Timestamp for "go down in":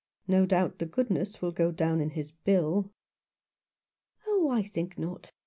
1.51-2.09